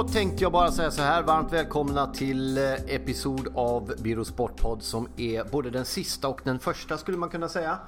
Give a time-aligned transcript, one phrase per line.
[0.00, 4.82] Då tänkte jag bara säga så här, varmt välkomna till eh, episod av Biro Sportpodd
[4.82, 7.78] som är både den sista och den första skulle man kunna säga.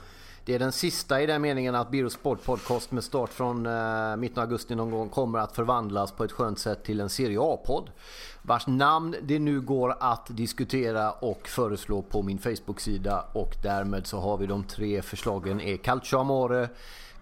[0.45, 4.39] Det är den sista i den meningen att Biro Sportpodcast med start från eh, mitten
[4.39, 7.91] av augusti någon gång kommer att förvandlas på ett skönt sätt till en Serie A-podd.
[8.43, 14.21] Vars namn det nu går att diskutera och föreslå på min Facebook-sida och därmed så
[14.21, 16.69] har vi de tre förslagen är Calcio Amore,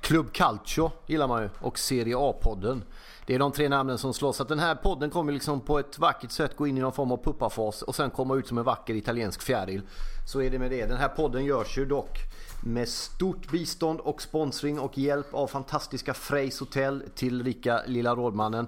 [0.00, 2.82] Club Calcio gillar man ju och Serie A-podden.
[3.30, 4.40] Det är de tre namnen som slåss.
[4.40, 7.12] Att den här podden kommer liksom på ett vackert sätt gå in i någon form
[7.12, 9.82] av puppafas och sen komma ut som en vacker italiensk fjäril.
[10.26, 10.86] Så är det med det.
[10.86, 12.18] Den här podden görs ju dock
[12.64, 18.66] med stort bistånd och sponsring och hjälp av fantastiska Freys Hotel till rika Lilla Rådmannen.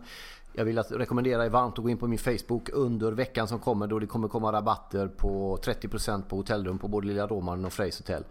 [0.52, 3.86] Jag vill rekommendera er varmt att gå in på min Facebook under veckan som kommer
[3.86, 7.98] då det kommer komma rabatter på 30% på hotellrum på både Lilla Rådmannen och Freys
[7.98, 8.24] Hotel.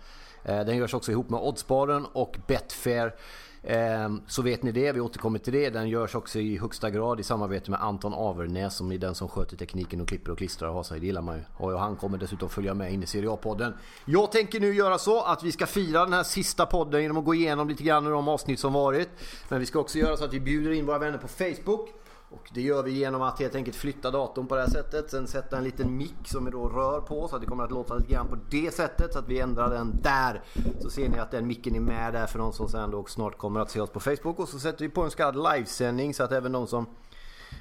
[0.43, 3.15] Eh, den görs också ihop med Oddsbaren och Betfair.
[3.63, 5.69] Ehm, så vet ni det, vi återkommer till det.
[5.69, 9.29] Den görs också i högsta grad i samarbete med Anton Avernäs som är den som
[9.29, 10.99] sköter tekniken och klipper och klistrar och har sig.
[10.99, 11.43] Det gillar man ju.
[11.57, 13.73] Och han kommer dessutom följa med in i Serie A-podden.
[14.05, 17.25] Jag tänker nu göra så att vi ska fira den här sista podden genom att
[17.25, 19.09] gå igenom lite grann de avsnitt som varit.
[19.49, 21.89] Men vi ska också göra så att vi bjuder in våra vänner på Facebook.
[22.31, 25.11] Och det gör vi genom att helt enkelt flytta datorn på det här sättet.
[25.11, 27.71] Sen sätta en liten mick som vi då rör på så att det kommer att
[27.71, 29.13] låta lite grann på det sättet.
[29.13, 30.41] Så att vi ändrar den där.
[30.79, 33.37] Så ser ni att den micken är med där för de som sen då snart
[33.37, 34.39] kommer att se oss på Facebook.
[34.39, 36.85] Och så sätter vi på en så kallad livesändning så att även de som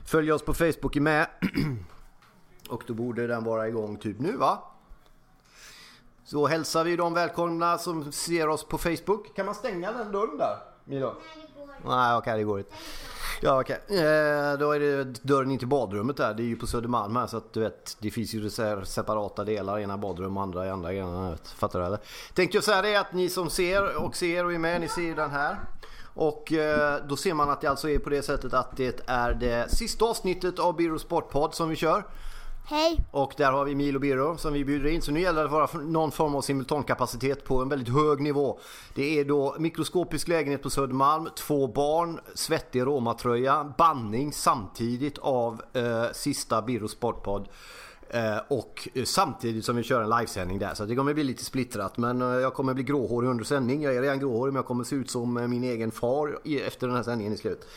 [0.06, 1.26] följer oss på Facebook är med.
[2.68, 4.62] Och då borde den vara igång typ nu va?
[6.24, 9.36] Så hälsar vi de välkomna som ser oss på Facebook.
[9.36, 10.56] Kan man stänga den dörren där?
[10.84, 11.16] Milo?
[11.86, 12.74] Nej, okej det går inte.
[13.42, 13.80] Ja okej.
[13.88, 16.34] Eh, då är det dörren in till badrummet där.
[16.34, 18.50] Det är ju på Södermalm här så att du vet det finns ju
[18.84, 19.78] separata delar.
[19.78, 21.38] Ena badrum och andra i andra grenar.
[21.56, 21.98] Fattar du eller?
[22.34, 25.02] Tänkte jag säga det att ni som ser och ser och är med, ni ser
[25.02, 25.56] ju den här.
[26.14, 29.34] Och eh, då ser man att det alltså är på det sättet att det är
[29.34, 32.04] det sista avsnittet av Biro Sportpodd som vi kör.
[32.64, 33.00] Hej!
[33.10, 35.02] Och där har vi Milo Biro som vi bjuder in.
[35.02, 38.58] Så nu gäller det att vara någon form av simultankapacitet på en väldigt hög nivå.
[38.94, 46.04] Det är då mikroskopisk lägenhet på Södermalm, två barn, svettig romatröja, bandning samtidigt av eh,
[46.12, 47.48] sista Biro Sportpodd.
[48.10, 50.74] Eh, och eh, samtidigt som vi kör en livesändning där.
[50.74, 51.98] Så det kommer bli lite splittrat.
[51.98, 53.82] Men eh, jag kommer bli gråhårig under sändning.
[53.82, 56.86] Jag är redan gråhårig men jag kommer se ut som eh, min egen far efter
[56.86, 57.68] den här sändningen i slut.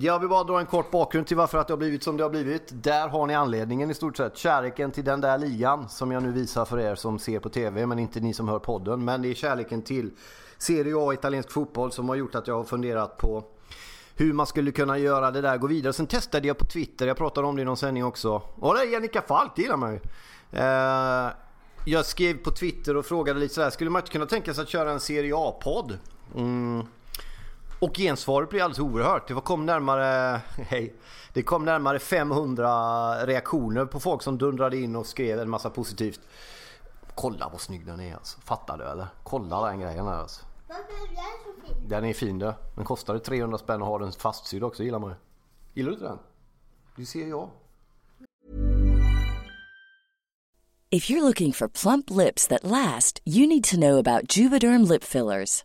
[0.00, 2.22] Jag vill bara dra en kort bakgrund till varför att det har blivit som det
[2.22, 2.62] har blivit.
[2.68, 4.36] Där har ni anledningen i stort sett.
[4.36, 7.86] Kärleken till den där ligan som jag nu visar för er som ser på TV
[7.86, 9.04] men inte ni som hör podden.
[9.04, 10.10] Men det är kärleken till
[10.58, 13.44] Serie A italiensk fotboll som har gjort att jag har funderat på
[14.16, 15.92] hur man skulle kunna göra det där, gå vidare.
[15.92, 18.42] Sen testade jag på Twitter, jag pratade om det i någon sändning också.
[18.54, 20.00] Och det är Jannica Falk, det gillar man ju.
[20.52, 21.32] Eh,
[21.84, 24.68] jag skrev på Twitter och frågade lite sådär, skulle man inte kunna tänka sig att
[24.68, 25.98] köra en Serie A-podd?
[26.36, 26.86] Mm.
[27.78, 29.28] Och gensvaret blev alldeles oerhört.
[29.28, 30.94] Det kom närmare, hej,
[31.32, 36.20] det kom närmare 500 reaktioner på folk som dundrade in och skrev en massa positivt.
[37.14, 38.40] Kolla vad snygg den är alltså.
[38.40, 39.06] Fattar du eller?
[39.22, 40.44] Kolla den grejen här alltså.
[40.68, 41.88] Varför är den så fin?
[41.88, 42.52] Den är fin du.
[42.74, 45.16] Den kostade 300 spänn att ha den fastsydd också, gillar man ju.
[45.74, 46.18] Gillar du inte den?
[46.96, 47.50] Det ser jag.
[50.90, 55.04] If you're looking for plump lips that last, you need to know about Juvederm lip
[55.04, 55.64] fillers.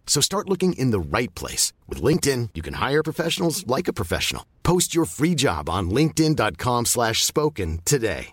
[0.11, 1.71] So start looking in the right place.
[1.87, 4.43] With LinkedIn, you can hire professionals like a professional.
[4.61, 8.25] Post your free job on linkedin.com slash spoken today.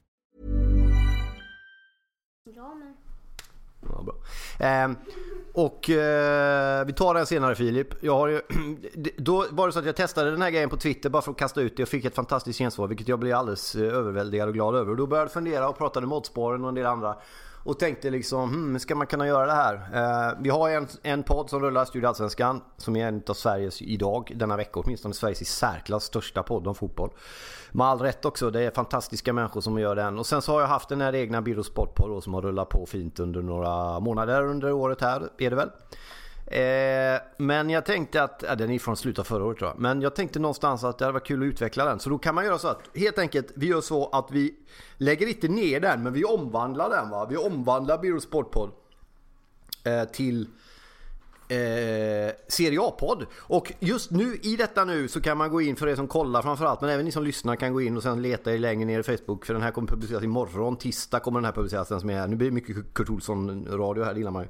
[3.83, 4.15] Ja, bra.
[4.67, 4.91] Eh,
[5.53, 7.89] och eh, vi tar den senare Filip.
[8.01, 8.41] Jag har ju,
[9.17, 11.39] då var det så att jag testade den här grejen på Twitter bara för att
[11.39, 14.55] kasta ut det och fick ett fantastiskt gensvar vilket jag blev alldeles eh, överväldigad och
[14.55, 14.91] glad över.
[14.91, 17.17] Och då började jag fundera och pratade med modspåren och en del andra.
[17.65, 19.75] Och tänkte liksom, hmm, ska man kunna göra det här?
[19.75, 23.83] Eh, vi har en, en podd som rullar, Studio Allsvenskan, som är en av Sveriges,
[23.83, 27.11] idag, denna vecka åtminstone, Sveriges i särklass största podd om fotboll.
[27.73, 30.19] Med all rätt också, det är fantastiska människor som gör den.
[30.19, 32.69] Och sen så har jag haft den här egna Birro Sportpodd då, som har rullat
[32.69, 35.71] på fint under några månader under året här, är det väl.
[36.51, 39.79] Eh, men jag tänkte att, ja, den är från slutet av förra året tror jag.
[39.79, 42.01] Men jag tänkte någonstans att det hade varit kul att utveckla den.
[42.01, 44.55] Så då kan man göra så att helt enkelt vi gör så att vi
[44.97, 47.27] lägger inte ner den men vi omvandlar den va.
[47.31, 48.71] Vi omvandlar Biro Sportpodd
[49.85, 50.41] eh, till
[51.49, 53.27] eh, Serie A-podd.
[53.37, 56.43] Och just nu i detta nu så kan man gå in för er som kollar
[56.43, 59.01] framförallt men även ni som lyssnar kan gå in och sen leta er längre ner
[59.01, 60.77] i Facebook för den här kommer publiceras imorgon.
[60.77, 62.29] Tisdag kommer den här publiceras den som är här.
[62.29, 64.49] Nu blir det mycket Kurt Olsson radio här, det gillar man ju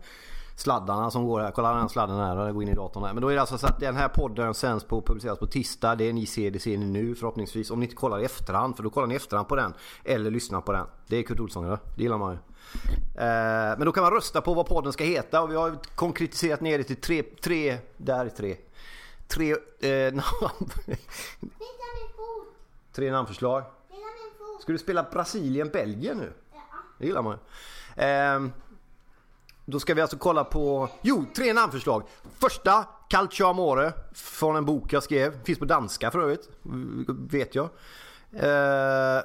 [0.59, 1.51] sladdarna som går här.
[1.51, 3.13] Kolla den sladden här, och går in i datorn här.
[3.13, 5.95] Men då är det alltså så att den här podden sänds på, publiceras på tisdag.
[5.95, 7.71] Det ni ser, det ser ni nu förhoppningsvis.
[7.71, 9.75] Om ni inte kollar i efterhand, för då kollar ni i efterhand på den.
[10.05, 10.87] Eller lyssnar på den.
[11.07, 11.79] Det är Kurt Olsson, eller?
[11.97, 12.39] Det gillar man ju.
[13.15, 16.61] Eh, men då kan man rösta på vad podden ska heta och vi har konkretiserat
[16.61, 18.57] ner det till tre, tre, där är tre.
[19.29, 20.71] Tre eh, namn.
[22.93, 23.63] tre namnförslag.
[24.61, 26.33] Ska du spela Brasilien-Belgien nu?
[26.99, 27.39] Det gillar man ju.
[29.71, 32.03] Då ska vi alltså kolla på, jo, tre namnförslag.
[32.39, 35.45] Första, Calcio Amore, från en bok jag skrev.
[35.45, 36.49] Finns på danska för övrigt,
[37.31, 37.69] vet jag.
[38.33, 39.23] Eh,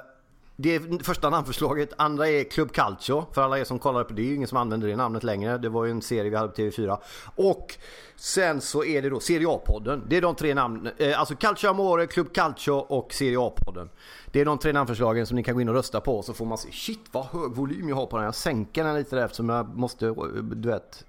[0.56, 1.92] det är första namnförslaget.
[1.96, 3.26] Andra är Club Calcio.
[3.32, 4.14] För alla er som kollar på det.
[4.14, 5.58] Det är ju ingen som använder det namnet längre.
[5.58, 6.98] Det var ju en serie vi hade på TV4.
[7.36, 7.74] Och
[8.16, 10.02] sen så är det då Serie A-podden.
[10.08, 10.92] Det är de tre namnen.
[10.96, 13.88] Eh, alltså Calcio Amore, Club Calcio och Serie A-podden.
[14.26, 16.22] Det är de tre namnförslagen som ni kan gå in och rösta på.
[16.22, 16.72] Så får man se.
[16.72, 18.24] Shit vad hög volym jag har på den.
[18.24, 21.04] Jag sänker den lite där eftersom jag måste, du vet.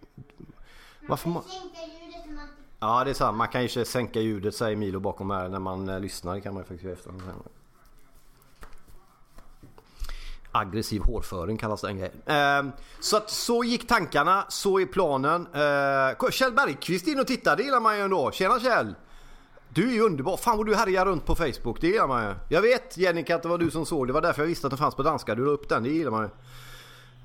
[1.08, 1.44] Varför man...
[2.80, 3.38] Ja det är sant.
[3.38, 6.36] Man kan ju sänka ljudet säger Milo bakom här när man eh, lyssnar.
[6.36, 7.12] Det kan man ju faktiskt göra efter.
[10.56, 12.22] Aggressiv hårföring kallas den grejen.
[12.26, 15.48] Eh, så att så gick tankarna, så är planen.
[15.54, 18.32] Eh, Kjell Bergqvist in och titta, det gillar man ju ändå.
[18.32, 18.96] Tjena Kjell!
[19.70, 20.38] Du är ju underbar.
[20.38, 22.34] Fan vad du härjar runt på Facebook, det gillar man ju.
[22.50, 24.72] Jag vet Jennica att det var du som såg det, var därför jag visste att
[24.72, 25.36] den fanns på danska.
[25.36, 26.30] Du la upp den, det gillar man ju.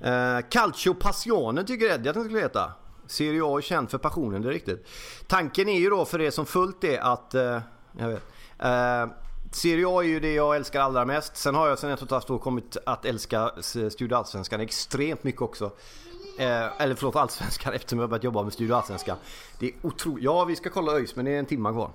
[0.09, 2.71] Eh, Calcio Passionen tycker Eddie att den skulle heta.
[3.07, 4.87] Serie A är känd för passionen, det är riktigt.
[5.27, 7.35] Tanken är ju då för er som följt det att...
[7.35, 7.59] Eh,
[7.97, 8.23] jag vet.
[8.59, 9.05] Eh,
[9.51, 11.37] Serie A är ju det jag älskar allra mest.
[11.37, 14.61] Sen har jag sen ett och ett halvt år kommit att älska eh, Studio Allsvenskan
[14.61, 15.65] extremt mycket också.
[16.39, 19.17] Eh, eller förlåt Allsvenskan eftersom jag börjat jobba med Studio Allsvenskan.
[19.59, 20.23] Det är otroligt.
[20.23, 21.91] Ja vi ska kolla ÖIS men det är en timma kvar.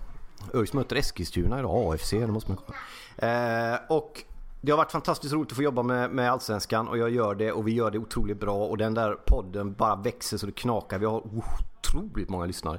[0.54, 3.72] ÖIS möter Eskilstuna idag, AFC, det måste man kolla.
[3.72, 4.22] Eh, och
[4.60, 7.52] det har varit fantastiskt roligt att få jobba med, med Allsvenskan och jag gör det
[7.52, 10.98] och vi gör det otroligt bra och den där podden bara växer så det knakar.
[10.98, 12.78] Vi har otroligt många lyssnare.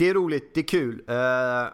[0.00, 1.02] Det är roligt, det är kul.
[1.06, 1.14] Eh,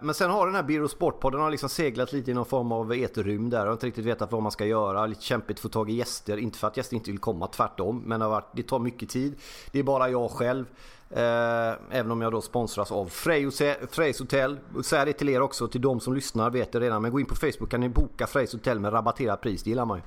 [0.03, 2.93] men sen har den här Biro Sportpodden har liksom seglat lite i någon form av
[2.93, 3.59] eterrym där.
[3.59, 5.07] Jag har inte riktigt vetat vad man ska göra.
[5.07, 6.37] Lite kämpigt att få tag i gäster.
[6.37, 8.03] Inte för att gäster inte vill komma, tvärtom.
[8.07, 9.35] Men det tar mycket tid.
[9.71, 10.65] Det är bara jag själv.
[11.11, 14.59] Eh, även om jag då sponsras av Frejs Hotel.
[14.85, 17.03] Säga det till er också, till de som lyssnar vet det redan.
[17.03, 19.63] Men gå in på Facebook kan ni boka Frejs Hotel med rabatterat pris.
[19.63, 20.03] Det gillar man ju.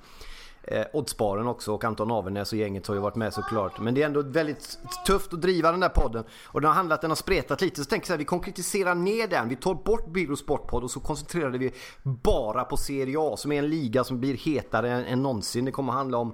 [0.71, 3.79] Eh, Oddsparen också och Anton Avenäs och gänget har ju varit med såklart.
[3.79, 6.23] Men det är ändå väldigt tufft att driva den där podden.
[6.45, 7.83] Och den har handlat, den har spretat lite.
[7.83, 9.49] Så tänker jag så här, vi konkretiserar ner den.
[9.49, 11.71] Vi tar bort Biro Sportpodd och så koncentrerar vi
[12.03, 15.65] bara på Serie A som är en liga som blir hetare än, än någonsin.
[15.65, 16.33] Det kommer handla om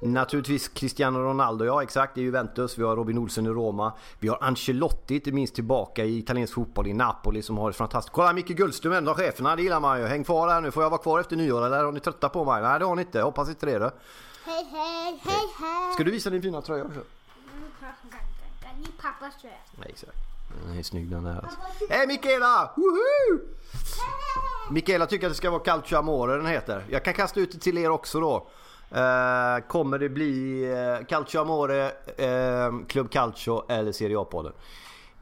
[0.00, 2.78] Naturligtvis Cristiano Ronaldo, ja exakt, i Juventus.
[2.78, 3.92] Vi har Robin Olsen i Roma.
[4.18, 8.14] Vi har Ancelotti inte minst tillbaka i italiensk fotboll i Napoli som har ett fantastiskt...
[8.14, 10.06] Kolla Micke Gullström, en av cheferna, det gillar man ju.
[10.06, 12.44] Häng kvar här nu, får jag vara kvar efter nyår eller har ni trötta på
[12.44, 12.62] mig?
[12.62, 13.90] Nej det har ni inte, hoppas inte det då.
[14.44, 15.92] Hej hej, hej hej!
[15.94, 17.00] Ska du visa din fina tröja också?
[18.60, 19.54] Det är pappas tröja.
[19.76, 20.16] Nej exakt.
[20.66, 21.58] Den är snygg den här alltså.
[21.90, 22.70] Hej Mikaela!
[22.76, 23.40] Woho!
[24.70, 26.84] Mikaela tycker att det ska vara Calcio Amore den heter.
[26.90, 28.46] Jag kan kasta ut det till er också då.
[28.92, 34.52] Uh, kommer det bli uh, Calcio Amore, uh, Club Calcio eller Serie A-podden?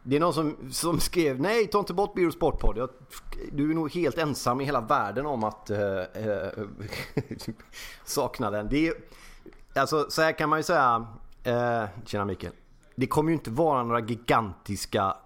[0.03, 2.91] Det är någon som, som skrev nej ta inte bort Biro Sportpodd.
[3.53, 5.71] du är nog helt ensam i hela världen om att
[8.05, 8.69] sakna den.
[8.69, 8.95] Det är,
[9.75, 11.07] alltså så här kan man ju säga.
[11.47, 12.53] Uh, tjena Mikael.
[12.95, 15.17] Det kommer ju inte vara några gigantiska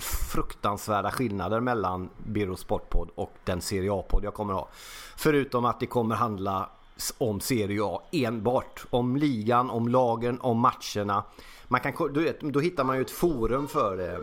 [0.00, 4.68] fruktansvärda skillnader mellan Biro Sportpodd och den Serie A-podd jag kommer ha.
[5.16, 6.70] Förutom att det kommer handla
[7.18, 8.86] om Serie A enbart.
[8.90, 11.24] Om ligan, om lagen, om matcherna.
[11.68, 14.18] Man kan, du vet, då hittar man ju ett forum för eh,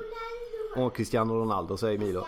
[0.75, 0.81] det.
[0.81, 2.25] Och Cristiano Ronaldo säger Milo.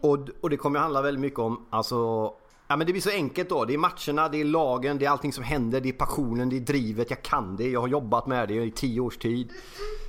[0.00, 2.32] Och, och det kommer handla väldigt mycket om, alltså
[2.68, 3.64] Ja men det blir så enkelt då.
[3.64, 6.56] Det är matcherna, det är lagen, det är allting som händer, det är passionen, det
[6.56, 7.10] är drivet.
[7.10, 9.52] Jag kan det, jag har jobbat med det i tio års tid.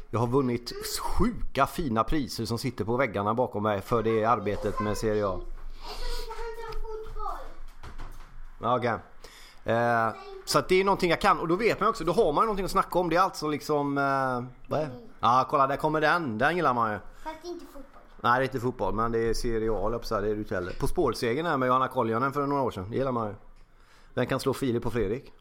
[0.10, 4.80] Jag har vunnit sjuka fina priser som sitter på väggarna bakom mig för det arbetet
[4.80, 5.40] med Serie A.
[8.60, 8.76] Okej.
[8.76, 8.98] Okay.
[9.66, 10.10] Eh,
[10.46, 12.66] så det är någonting jag kan och då vet man också, då har man någonting
[12.66, 13.10] att snacka om.
[13.10, 13.98] Det är alltså liksom...
[13.98, 14.92] Eh, vad är det?
[15.20, 17.00] Ja ah, kolla där kommer den, den gillar man ju.
[17.24, 18.02] Fast inte fotboll.
[18.22, 20.56] Nej det är inte fotboll men det är Serie A det är det du inte
[20.56, 20.74] heller.
[20.80, 23.36] På spårsegern här med Johanna Koljonen för några år sedan, det gillar man ju.
[24.14, 25.34] Vem kan slå Filip och Fredrik?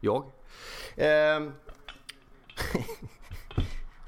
[0.00, 0.24] Jag.
[0.96, 1.06] Eh,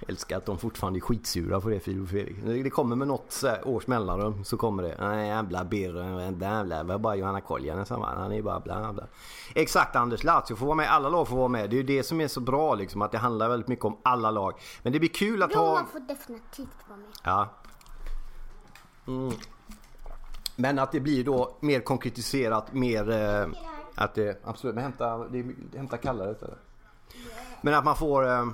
[0.08, 2.64] älskar att de fortfarande är skitsura på det Filip och Fredrik.
[2.64, 4.96] Det kommer med något års mellanrum så kommer det.
[5.00, 5.96] Nej jävla birr,
[6.42, 8.18] jävla, det var bara Johanna Koljanen som vann.
[8.18, 9.04] Han är bara bla bla.
[9.54, 10.92] Exakt Anders, Lazio får vara med.
[10.92, 11.70] Alla lag får vara med.
[11.70, 13.02] Det är ju det som är så bra liksom.
[13.02, 14.54] Att det handlar väldigt mycket om alla lag.
[14.82, 15.84] Men det blir kul att Roma ha...
[15.92, 17.08] får definitivt vara med.
[17.24, 17.48] Ja.
[19.06, 19.32] Mm.
[20.56, 23.10] Men att det blir då mer konkretiserat, mer...
[23.10, 23.48] Eh,
[23.94, 24.40] att det...
[24.44, 26.58] Absolut, men hämta, det, hämta kallare istället.
[27.60, 28.28] Men att man får...
[28.28, 28.46] Eh,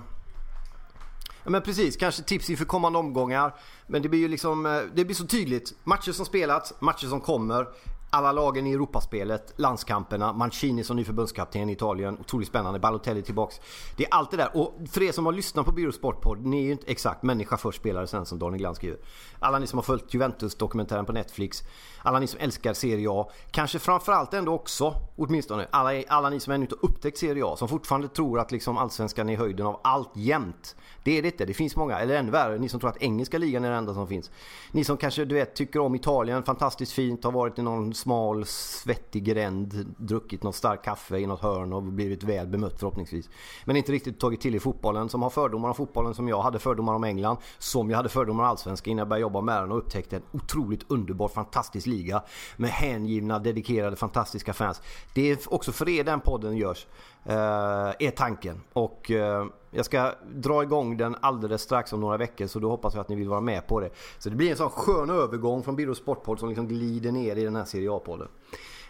[1.45, 3.55] Ja, men precis, kanske tips inför kommande omgångar.
[3.87, 5.75] Men det blir ju liksom, eh, det blir så tydligt.
[5.85, 7.67] Matcher som spelats, matcher som kommer
[8.15, 13.61] alla lagen i Europaspelet, landskamperna, Mancini som ny förbundskapten i Italien, otroligt spännande, Balotelli tillbaks.
[13.97, 14.57] Det är allt det där.
[14.57, 17.57] Och för er som har lyssnat på Byrå Sportpodd, ni är ju inte exakt människa
[17.57, 18.99] först, spelare sen som Daniel Glans skriver.
[19.39, 21.63] Alla ni som har följt Juventus-dokumentären på Netflix,
[22.03, 26.53] alla ni som älskar Serie A, kanske framförallt ändå också, åtminstone, alla, alla ni som
[26.53, 30.17] ännu inte upptäckt Serie A, som fortfarande tror att liksom allsvenskan är höjden av allt
[30.17, 30.77] jämt.
[31.05, 33.39] Det är det inte, det finns många, eller ännu värre, ni som tror att engelska
[33.39, 34.31] ligan är den enda som finns.
[34.73, 38.45] Ni som kanske, du vet, tycker om Italien, fantastiskt fint, har varit i någon smal,
[38.47, 43.31] svettig gränd, druckit något starkt kaffe i något hörn och blivit väl bemött förhoppningsvis.
[43.65, 46.59] Men inte riktigt tagit till i fotbollen, som har fördomar om fotbollen som jag hade
[46.59, 49.73] fördomar om England, som jag hade fördomar om allsvenskan innan jag började jobba med den
[49.73, 52.23] och upptäckte en otroligt underbar, fantastisk liga
[52.57, 54.83] med hängivna, dedikerade, fantastiska fans.
[55.15, 56.87] Det är också för er den podden görs,
[57.27, 58.61] Eh, är tanken.
[58.73, 62.95] Och eh, jag ska dra igång den alldeles strax om några veckor så då hoppas
[62.95, 63.91] jag att ni vill vara med på det.
[64.19, 67.45] Så det blir en sån skön övergång från Biro Sportpodd som liksom glider ner i
[67.45, 68.29] den här Serie A-podden.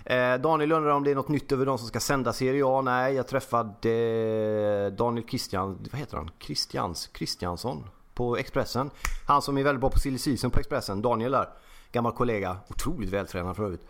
[0.05, 2.83] Eh, Daniel undrar om det är något nytt över de som ska sända Serie A.
[2.83, 6.31] Nej, jag träffade Daniel Christian, vad heter han?
[6.38, 8.91] Christians, Christiansson på Expressen.
[9.26, 11.03] Han som är väldigt bra på silly season på Expressen.
[11.03, 11.49] Daniel där.
[11.93, 12.57] Gammal kollega.
[12.69, 13.87] Otroligt vältränad för övrigt.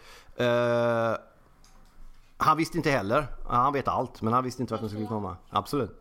[2.44, 3.26] Han visste inte heller.
[3.46, 5.36] Han vet allt men han visste inte vart den skulle komma.
[5.50, 6.00] Absolut.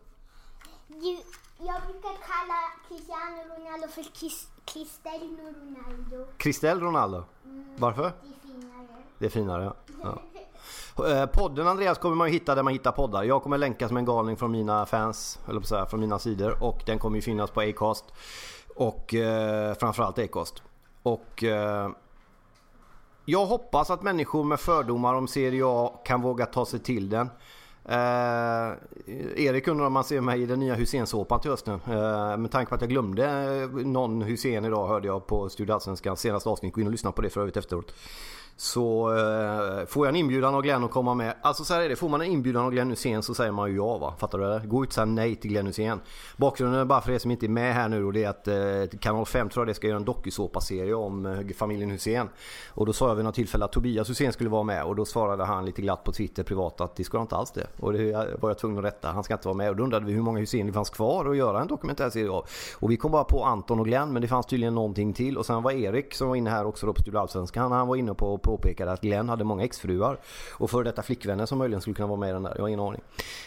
[1.58, 2.58] Jag brukar kalla
[2.88, 4.04] Cristiano Ronaldo för
[4.64, 6.26] Cristiano Ronaldo.
[6.36, 7.24] Cristel Ronaldo?
[7.44, 8.02] Mm, Varför?
[8.02, 8.86] Det är finare.
[9.18, 9.64] Det är finare
[10.02, 10.18] ja.
[10.96, 11.08] ja.
[11.08, 13.22] Eh, podden Andreas kommer man ju hitta där man hittar poddar.
[13.22, 16.62] Jag kommer länka som en galning från mina fans, eller på säga, från mina sidor.
[16.62, 18.04] Och den kommer ju finnas på Acast.
[18.76, 20.62] Och eh, framförallt Acast.
[21.02, 21.90] och eh,
[23.24, 27.30] jag hoppas att människor med fördomar om Serie A kan våga ta sig till den.
[27.88, 28.72] Eh,
[29.36, 31.80] Erik undrar om man ser mig i den nya Hussein-såpan till hösten.
[31.86, 35.72] Eh, med tanke på att jag glömde eh, någon Hussein idag hörde jag på Studio
[35.72, 36.74] Allsvenskans senaste avsnitt.
[36.74, 37.94] Gå in och lyssna på det för övrigt efteråt.
[38.56, 41.34] Så eh, får jag en inbjudan av Glenn att komma med.
[41.42, 43.70] Alltså så här är det, får man en inbjudan av Glenn Hysén så säger man
[43.70, 44.14] ju ja va.
[44.18, 44.66] Fattar du det?
[44.66, 46.00] Gå ut och säga nej till Glenn Hysén.
[46.36, 48.48] Bakgrunden är bara för er som inte är med här nu och det är att
[48.48, 52.28] eh, Kanal 5 tror jag det ska göra en dokusåpa-serie om eh, familjen Hysén.
[52.68, 55.04] Och då sa jag vid något tillfälle att Tobias Hysén skulle vara med och då
[55.04, 57.66] svarade han lite glatt på Twitter privat att det ska inte alls det.
[57.80, 59.12] Och det var jag tvungen att rätta.
[59.12, 59.70] Han ska inte vara med.
[59.70, 62.46] Och då undrade vi hur många Hussein det fanns kvar att göra en dokumentärserie av.
[62.78, 65.38] Och vi kom bara på Anton och Glenn men det fanns tydligen någonting till.
[65.38, 67.72] Och sen var Erik som var inne här också då på Studio Allsvenskan.
[67.72, 70.20] Han var inne på och påpekade att Glenn hade många exfruar
[70.58, 72.52] och före detta flickvänner som möjligen skulle kunna vara med i den där.
[72.54, 73.00] Jag har ingen aning.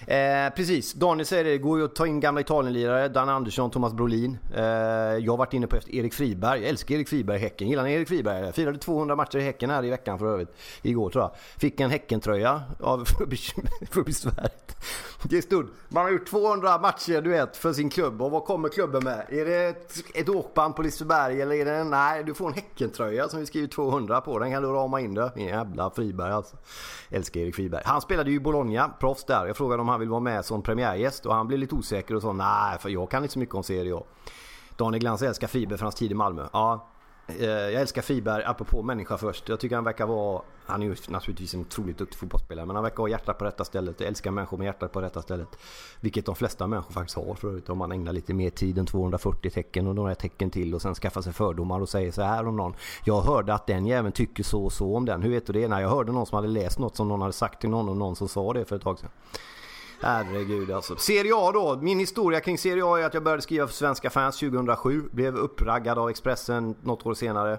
[0.07, 1.49] Eh, precis, Daniel säger det.
[1.49, 3.07] Det går ju att ta in gamla Italienlirare.
[3.07, 4.37] Dan Andersson, Thomas Brolin.
[4.55, 6.61] Eh, jag har varit inne på Erik Friberg.
[6.61, 7.69] Jag älskar Erik Friberg i Häcken.
[7.69, 8.45] Gillar ni Erik Friberg?
[8.45, 10.49] Jag firade 200 matcher i Häcken här i veckan för övrigt.
[10.81, 11.31] Igår tror jag.
[11.57, 13.07] Fick en Häckentröja av
[14.17, 14.77] Furbisvärdet.
[15.23, 18.69] Det stod, man har gjort 200 matcher du vet för sin klubb och vad kommer
[18.69, 19.25] klubben med?
[19.29, 22.53] Är det ett, ett åkband på Liseberg eller är det en, nej du får en
[22.53, 24.39] Häckentröja som vi skriver 200 på.
[24.39, 25.31] Den kan du rama in det.
[25.35, 26.57] Jävla Friberg alltså.
[27.09, 27.81] Älskar Erik Friberg.
[27.85, 29.47] Han spelade ju i Bologna, proffs där.
[29.47, 32.21] Jag frågade om han vill vara med som premiärgäst och han blev lite osäker och
[32.21, 34.03] sa nej för jag kan inte så mycket om Serie A.
[34.75, 36.47] Daniel Glans älskar Friberg för hans tid i Malmö.
[36.53, 36.87] Ja,
[37.27, 39.49] Eh, jag älskar Friberg, apropå människa först.
[39.49, 40.41] Jag tycker han verkar vara...
[40.65, 43.65] Han är ju naturligtvis en otroligt duktig fotbollsspelare men han verkar ha hjärtat på rätta
[43.65, 43.99] stället.
[43.99, 45.47] Jag älskar människor med hjärtat på rätta stället.
[45.99, 47.69] Vilket de flesta människor faktiskt har förut.
[47.69, 50.95] Om man ägnar lite mer tid än 240 tecken och några tecken till och sen
[50.95, 52.73] skaffar sig fördomar och säger så här om någon.
[53.03, 55.21] Jag hörde att den jäveln tycker så och så om den.
[55.21, 55.67] Hur vet du det?
[55.67, 57.97] Nej jag hörde någon som hade läst något som någon hade sagt till någon och
[57.97, 59.09] någon som sa det för ett tag sedan.
[60.01, 60.95] Herregud alltså.
[60.95, 61.79] Serie A då.
[61.81, 65.09] Min historia kring Serie A är att jag började skriva för svenska fans 2007.
[65.11, 67.57] Blev uppraggad av Expressen något år senare.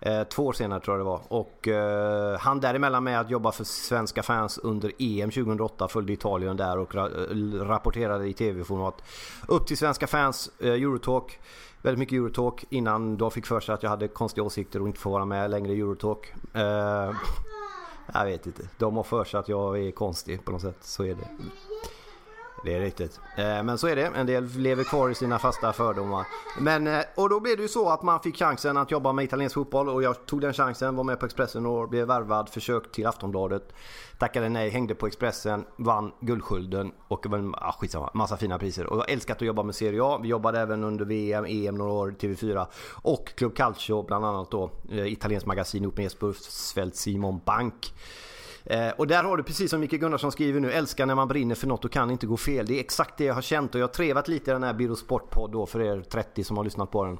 [0.00, 1.20] Eh, två år senare tror jag det var.
[1.28, 5.88] Och eh, han däremellan med att jobba för svenska fans under EM 2008.
[5.88, 9.02] Följde Italien där och ra eh, rapporterade i tv-format.
[9.48, 11.38] Upp till svenska fans, eh, Eurotalk.
[11.82, 15.00] Väldigt mycket Eurotalk innan de fick för sig att jag hade konstiga åsikter och inte
[15.00, 16.32] får vara med längre i Eurotalk.
[16.54, 17.10] Eh,
[18.14, 18.62] jag vet inte.
[18.78, 20.78] De har för sig att jag är konstig på något sätt.
[20.80, 21.28] Så är det.
[22.64, 23.20] Det är riktigt.
[23.36, 24.06] Eh, men så är det.
[24.06, 26.26] En del lever kvar i sina fasta fördomar.
[26.58, 29.24] Men, eh, och då blev det ju så att man fick chansen att jobba med
[29.24, 32.92] italiensk fotboll och jag tog den chansen, var med på Expressen och blev värvad, försök
[32.92, 33.72] till Aftonbladet.
[34.18, 38.86] Tackade nej, hängde på Expressen, vann Guldskölden och ah, skitsamma, massa fina priser.
[38.86, 40.18] Och jag älskat att jobba med Serie A.
[40.22, 42.66] Vi jobbade även under VM, EM några år, TV4
[43.02, 44.70] och Club Calcio bland annat då.
[44.84, 47.92] Italiensk italienskt magasin ihop med Jesper Simon Bank.
[48.64, 51.54] Eh, och där har du precis som Micke Gunnarsson skriver nu, älskar när man brinner
[51.54, 52.66] för något och kan inte gå fel.
[52.66, 54.74] Det är exakt det jag har känt och jag har trevat lite i den här
[54.74, 57.18] Biro Sportpodd då för er 30 som har lyssnat på den.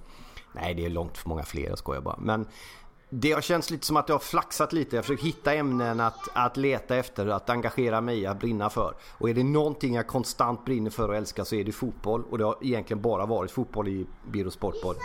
[0.52, 2.16] Nej, det är långt för många fler, jag skojar bara.
[2.18, 2.46] Men
[3.10, 4.96] det har känts lite som att jag har flaxat lite.
[4.96, 8.70] Jag har försökt hitta ämnen att, att leta efter, att engagera mig i, att brinna
[8.70, 8.94] för.
[9.18, 12.24] Och är det någonting jag konstant brinner för och älskar så är det fotboll.
[12.30, 14.96] Och det har egentligen bara varit fotboll i Biro Sportpodd.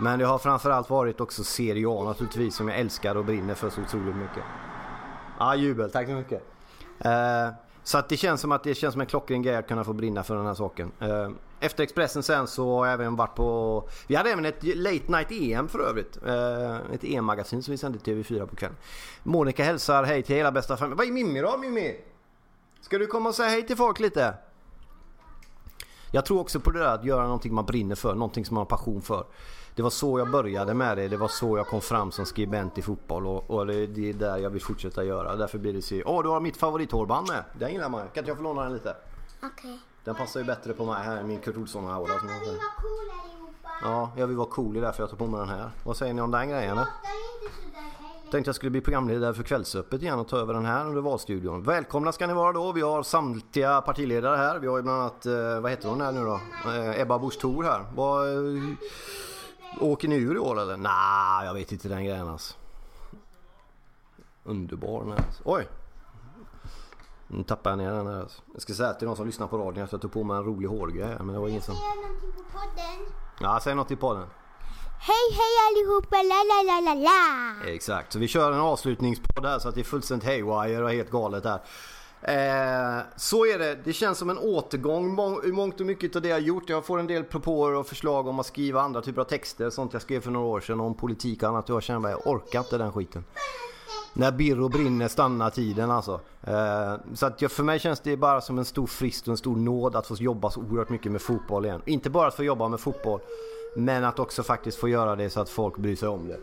[0.00, 3.70] Men det har framförallt varit också Serie A naturligtvis som jag älskar och brinner för
[3.70, 4.42] så otroligt mycket.
[5.38, 5.90] Ja, jubel.
[5.90, 6.42] Tack så mycket.
[6.98, 7.48] Eh,
[7.84, 9.92] så att det känns som att det känns som en klockren grej att kunna få
[9.92, 10.92] brinna för den här saken.
[11.00, 13.88] Eh, efter Expressen sen så har jag även varit på...
[14.06, 16.18] Vi hade även ett Late Night EM för övrigt.
[16.26, 18.76] Eh, ett EM-magasin som vi sände TV4 på kvällen.
[19.22, 20.96] Monica hälsar hej till hela bästa familjen.
[20.96, 21.96] Vad är Mimmi då Mimmi?
[22.80, 24.34] Ska du komma och säga hej till folk lite?
[26.14, 28.60] Jag tror också på det där att göra någonting man brinner för, någonting som man
[28.60, 29.24] har passion för.
[29.74, 31.08] Det var så jag började med det.
[31.08, 34.14] Det var så jag kom fram som skribent i fotboll och, och det, det, är
[34.14, 35.36] där jag vill fortsätta göra.
[35.36, 36.02] Därför blir det så.
[36.06, 37.44] Åh, oh, du har mitt favorithårband med.
[37.58, 38.00] Den gillar man.
[38.00, 38.96] Kan inte jag få låna den lite?
[39.42, 39.50] Okej.
[39.54, 39.78] Okay.
[40.04, 42.18] Den passar ju bättre på mig här, min Kurt Olsson-aura.
[42.18, 43.68] Som jag vill vara cool allihopa.
[43.82, 45.70] Ja, jag vill vara cool, det är därför jag tar på mig den här.
[45.84, 46.72] Vad säger ni om den grejen?
[46.72, 46.86] Eller?
[48.32, 51.62] Tänkte jag skulle bli programledare för Kvällsöppet igen och ta över den här under valstudion.
[51.62, 52.72] Välkomna ska ni vara då.
[52.72, 54.58] Vi har samtliga partiledare här.
[54.58, 56.40] Vi har ju bland annat, eh, vad heter hon här nu då?
[56.70, 57.84] Eh, Ebba Busch Thor här.
[57.94, 58.26] Vad,
[59.80, 60.76] Åker ni ur i år eller?
[60.76, 62.54] Nej, nah, jag vet inte den grejen alltså.
[64.44, 65.12] Underbar den.
[65.12, 65.42] Alltså.
[65.44, 65.68] Oj!
[67.26, 68.20] Nu tappar jag ner den här.
[68.20, 68.42] Alltså.
[68.52, 70.44] Jag ska säga till de som lyssnar på radion att jag tog på mig en
[70.44, 71.16] rolig hårgrej.
[71.18, 71.74] Men det var ingen som...
[71.74, 73.14] Säga någonting på podden.
[73.40, 74.26] Ja, säg något i podden.
[75.04, 77.70] Hej hej allihopa, la la la la la!
[77.72, 81.10] Exakt, så vi kör en avslutningspodd här så att det är fullständigt haywire och helt
[81.10, 81.60] galet här.
[82.22, 83.78] Eh, så är det.
[83.84, 86.68] Det känns som en återgång i mångt och mycket av det jag gjort.
[86.68, 89.70] Jag får en del propåer och förslag om att skriva andra typer av texter.
[89.70, 91.68] Sånt jag skrev för några år sedan om politik och annat.
[91.68, 93.24] Jag känner bara, jag orkar inte den skiten.
[94.12, 96.20] När Birro brinner stannar tiden alltså.
[96.42, 99.38] Eh, så att jag, för mig känns det bara som en stor frist och en
[99.38, 101.82] stor nåd att få jobba så oerhört mycket med fotboll igen.
[101.86, 103.20] Inte bara att få jobba med fotboll.
[103.76, 106.40] Men att också faktiskt få göra det så att folk bryr sig om det.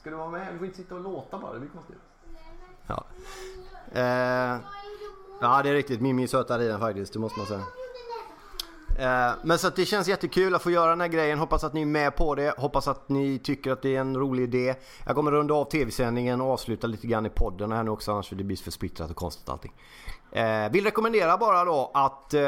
[0.00, 0.52] Ska du vara med?
[0.52, 1.96] Du får inte sitta och låta bara, det blir konstigt.
[2.86, 3.04] Ja.
[3.92, 4.60] Eh,
[5.40, 6.00] ja, det är riktigt.
[6.00, 7.62] Mimmi är sötare i den faktiskt, det måste man säga.
[8.98, 11.38] Eh, men så att det känns jättekul att få göra den här grejen.
[11.38, 12.54] Hoppas att ni är med på det.
[12.58, 14.74] Hoppas att ni tycker att det är en rolig idé.
[15.06, 18.30] Jag kommer runda av tv-sändningen och avsluta lite grann i podden här nu också annars
[18.30, 19.72] blir det för splittrat och konstigt allting.
[20.32, 22.42] Eh, vill rekommendera bara då att eh,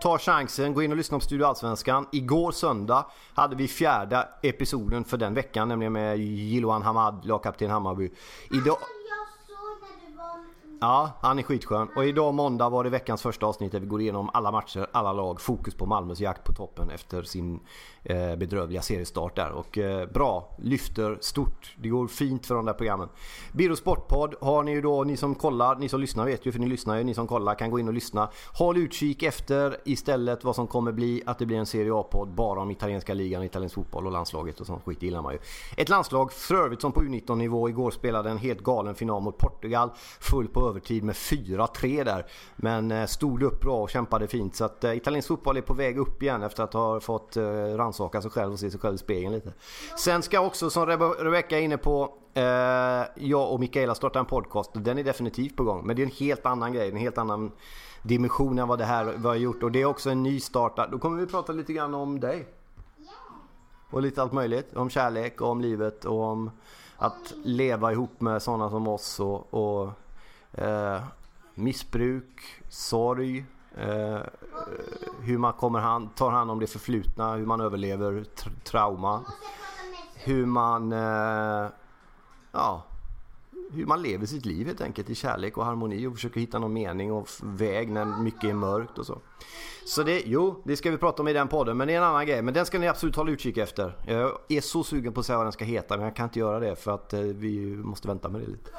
[0.00, 2.06] ta chansen, gå in och lyssna på Studio Allsvenskan.
[2.12, 8.10] Igår söndag hade vi fjärde episoden för den veckan, nämligen med Jiloan Hamad, lagkapten Hammarby.
[8.50, 8.78] Idag...
[9.08, 10.67] Jag såg när du var...
[10.80, 11.88] Ja, han är skitskön.
[11.96, 15.12] Och idag måndag var det veckans första avsnitt där vi går igenom alla matcher, alla
[15.12, 15.40] lag.
[15.40, 17.60] Fokus på Malmös jakt på toppen efter sin
[18.02, 19.50] eh, bedrövliga seriestart där.
[19.50, 21.76] Och eh, bra, lyfter stort.
[21.78, 23.08] Det går fint för de där programmen.
[23.52, 26.58] Biro Sportpodd har ni ju då, ni som kollar, ni som lyssnar vet ju för
[26.58, 28.30] ni lyssnar ju, ni som kollar kan gå in och lyssna.
[28.58, 32.60] Håll utkik efter istället vad som kommer bli att det blir en Serie A-podd bara
[32.60, 35.38] om italienska ligan, italiensk fotboll och landslaget och sånt skit gillar man ju.
[35.76, 39.38] Ett landslag för övrigt som på U19 nivå igår spelade en helt galen final mot
[39.38, 39.90] Portugal.
[40.20, 42.26] Full på övertid med 4-3 där.
[42.56, 44.56] Men eh, stod upp bra och kämpade fint.
[44.56, 47.44] Så att eh, italiensk fotboll är på väg upp igen efter att ha fått eh,
[47.52, 49.52] rannsaka sig själv och se sig själv i spegeln lite.
[49.98, 52.14] Sen ska också som Rebe- Rebecca är inne på
[53.14, 54.70] jag och Mikaela starta en podcast.
[54.74, 55.86] Den är definitivt på gång.
[55.86, 56.88] Men det är en helt annan grej.
[56.88, 57.52] En helt annan
[58.02, 59.62] dimension än vad det här vi har gjort.
[59.62, 60.90] Och det är också en ny start.
[60.92, 62.46] Då kommer vi prata lite grann om dig.
[63.90, 64.76] Och lite allt möjligt.
[64.76, 66.50] Om kärlek och om livet och om
[66.96, 69.90] att leva ihop med sådana som oss och, och
[70.60, 71.02] eh,
[71.54, 73.44] missbruk, sorg,
[73.76, 74.20] eh,
[75.20, 79.24] hur man kommer hand, tar hand om det förflutna, hur man överlever tra trauma,
[80.14, 81.70] hur man eh,
[82.52, 82.84] ja,
[83.72, 86.72] hur man lever sitt liv helt enkelt i kärlek och harmoni och försöker hitta någon
[86.72, 89.18] mening och väg när mycket är mörkt och så.
[89.84, 92.04] Så det, jo, det ska vi prata om i den podden men det är en
[92.04, 92.42] annan grej.
[92.42, 93.96] Men den ska ni absolut hålla utkik efter.
[94.06, 96.38] Jag är så sugen på att säga vad den ska heta men jag kan inte
[96.38, 98.70] göra det för att eh, vi måste vänta med det lite.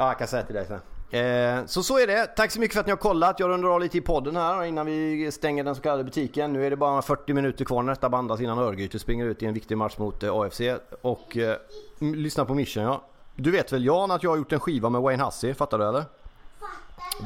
[0.00, 0.80] Ja, jag kan säga till dig sen.
[1.20, 2.26] Eh, så så är det.
[2.26, 3.40] Tack så mycket för att ni har kollat.
[3.40, 6.52] Jag rundar av lite i podden här innan vi stänger den så kallade butiken.
[6.52, 9.46] Nu är det bara 40 minuter kvar när detta bandas innan Örgryte springer ut i
[9.46, 10.60] en viktig match mot eh, AFC.
[11.02, 11.56] Och eh,
[11.98, 13.04] lyssna på Mission ja.
[13.36, 15.88] Du vet väl Jan att jag har gjort en skiva med Wayne Hussey, fattar du
[15.88, 16.04] eller?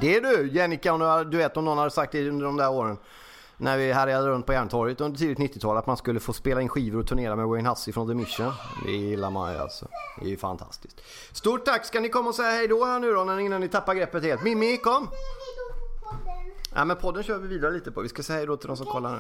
[0.00, 2.56] Det är du Jennica, om du, du vet om någon hade sagt det under de
[2.56, 2.96] där åren.
[3.56, 6.68] När vi härjade runt på Järntorget under tidigt 90-tal att man skulle få spela in
[6.68, 8.52] skivor och turnera med Wayne Hussey från The Mission.
[8.84, 9.88] Det gillar man ju alltså.
[10.18, 11.00] Det är ju fantastiskt.
[11.32, 11.84] Stort tack!
[11.84, 14.42] Ska ni komma och säga hej då här nu då innan ni tappar greppet helt?
[14.42, 15.08] Mimmi, kom!
[16.74, 18.00] Ja men podden kör vi vidare lite på.
[18.00, 19.18] Vi ska säga hej då till de som kollar nu.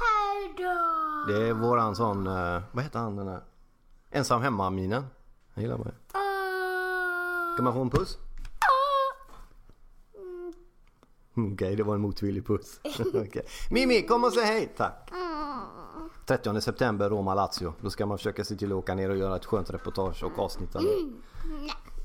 [0.00, 1.32] Hej då!
[1.32, 3.40] Det är våran sån, eh, vad heter han den där?
[4.10, 5.06] Ensam hemma-minen.
[5.54, 6.18] Jag gillar man ju.
[6.18, 7.56] Ah.
[7.56, 8.18] Kan man få en puss?
[11.36, 12.80] Mm, Okej, det var en motvillig puss.
[13.14, 13.46] Okej.
[13.70, 14.72] Mimmi, kom och säg hej!
[14.76, 15.10] Tack!
[16.26, 17.72] 30 september, Roma-Lazio.
[17.80, 20.38] Då ska man försöka se till att åka ner och göra ett skönt reportage och
[20.38, 20.82] avsnitt där.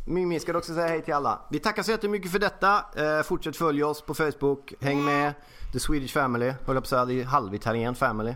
[0.05, 1.39] Mimmi ska du också säga hej till alla.
[1.49, 2.85] Vi tackar så jättemycket för detta.
[2.95, 4.73] Eh, fortsätt följa oss på Facebook.
[4.79, 5.33] Häng med
[5.73, 6.45] The Swedish Family.
[6.45, 8.35] Höll jag på att säga, det är halvitalien family.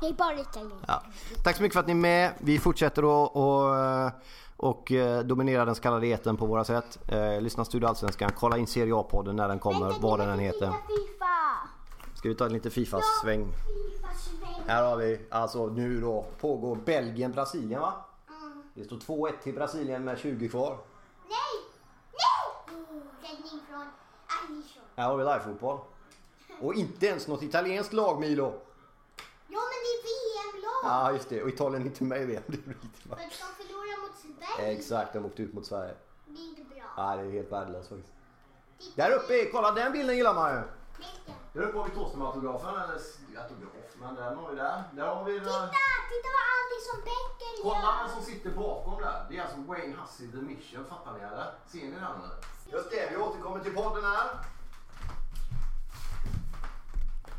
[0.00, 0.78] Det är bara italien.
[0.86, 1.02] Ja.
[1.44, 2.32] Tack så mycket för att ni är med.
[2.38, 4.12] Vi fortsätter att
[4.56, 6.98] och, eh, dominera den kallade etern på våra sätt.
[7.08, 8.30] Eh, lyssna Studio Allsvenskan.
[8.36, 10.72] Kolla in Serie A-podden när den kommer, vad den än heter.
[12.14, 13.46] Ska vi ta en liten Fifa-sväng?
[14.66, 17.92] Här har vi alltså nu då pågår Belgien-Brasilien va?
[18.74, 20.78] Det står 2-1 till Brasilien med 20 kvar.
[21.28, 21.38] Nej!
[22.12, 23.02] Nej!
[23.22, 23.86] Räddning från
[24.26, 24.82] Alisson.
[24.96, 25.78] Här har vi live-fotboll.
[26.60, 28.44] Och inte ens något italienskt lag Milo.
[28.44, 28.52] Ja
[29.48, 30.90] men det är VM-lag!
[30.92, 32.42] Ja just det, och Italien är inte med i VM.
[32.46, 33.06] Det är riktigt
[34.58, 35.94] Exakt, de åkte ut mot Sverige.
[36.26, 36.84] Det är inte bra.
[36.96, 38.12] Ja, det är helt värdelöst faktiskt.
[38.96, 40.60] Där uppe, kolla den bilden gillar man ju.
[41.52, 43.00] Där uppe har vi Thåström-autografen, eller
[43.42, 44.82] autograf, men den har vi där.
[44.92, 45.32] Där har vi.
[45.40, 45.68] Titta!
[46.10, 48.14] Titta vad Alisson Becker Kolla vem gör!
[48.14, 49.26] som sitter bakom där.
[49.30, 51.46] Det är alltså Wayne Hussey The Mission, fattar ni eller?
[51.66, 52.30] Ser ni den?
[52.72, 54.28] Just det, vi återkommer till podden här.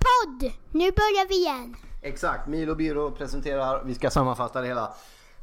[0.07, 0.51] Podd!
[0.71, 1.75] Nu börjar vi igen.
[2.01, 4.93] Exakt, Milo Biro presenterar, vi ska sammanfatta det hela.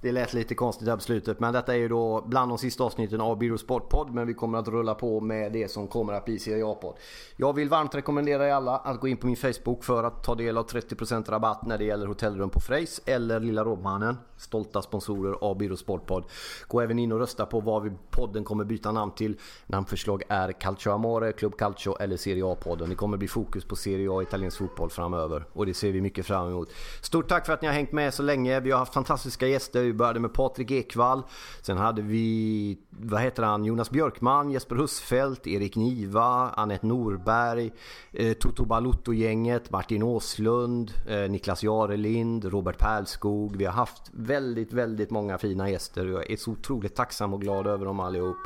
[0.05, 2.85] Det lät lite konstigt där på slutet men detta är ju då bland de sista
[2.85, 6.25] avsnitten av Biro Sportpodd men vi kommer att rulla på med det som kommer att
[6.25, 6.97] bli Serie A-podd.
[7.37, 10.35] Jag vill varmt rekommendera er alla att gå in på min Facebook för att ta
[10.35, 14.17] del av 30% rabatt när det gäller hotellrum på Freys eller Lilla Rådmannen.
[14.37, 16.25] Stolta sponsorer av Biro Sportpodd.
[16.69, 19.37] Gå även in och rösta på vad vi podden kommer byta namn till.
[19.67, 22.89] Namnförslag är Calcio Amore, Club Calcio eller Serie A-podden.
[22.89, 26.01] Det kommer bli fokus på Serie A och italiensk fotboll framöver och det ser vi
[26.01, 26.69] mycket fram emot.
[27.03, 28.61] Stort tack för att ni har hängt med så länge.
[28.61, 29.94] Vi har haft fantastiska gäster.
[29.95, 31.23] Vi började med Patrik Ekwall.
[31.63, 37.73] Sen hade vi, vad heter han, Jonas Björkman, Jesper Husfeldt, Erik Niva, Annette Norberg,
[38.13, 43.57] eh, Toto Balutto-gänget, Martin Åslund, eh, Niklas Jarelind, Robert Pärlskog.
[43.57, 46.07] Vi har haft väldigt, väldigt många fina gäster.
[46.07, 48.37] Jag är så otroligt tacksam och glad över dem allihop.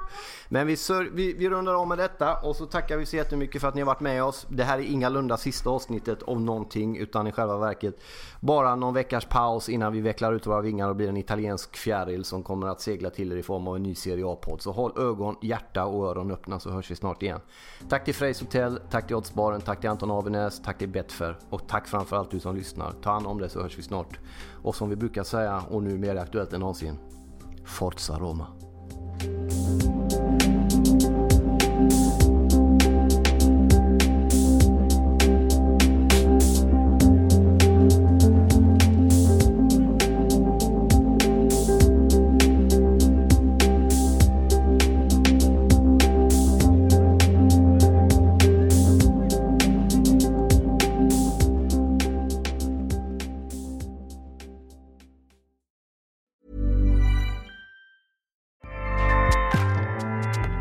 [0.49, 0.77] Men vi,
[1.13, 3.81] vi, vi rundar av med detta och så tackar vi så jättemycket för att ni
[3.81, 4.47] har varit med oss.
[4.49, 8.01] Det här är ingalunda sista avsnittet av någonting utan i själva verket
[8.41, 11.77] bara någon veckas paus innan vi vecklar ut våra vingar och blir en italiensk italiensk
[11.77, 14.63] fjäril som kommer att segla till er i form av en ny Serie A-podd.
[14.63, 17.41] Så håll ögon, hjärta och öron öppna så hörs vi snart igen.
[17.89, 21.69] Tack till Freys Hotel, tack till Oddsbaren, tack till Anton Avenäs, tack till Betfair och
[21.69, 22.93] tack framförallt du som lyssnar.
[23.03, 24.19] Ta hand om det så hörs vi snart.
[24.63, 26.99] Och som vi brukar säga och nu mer aktuellt än någonsin.
[27.65, 28.47] Forza Roma.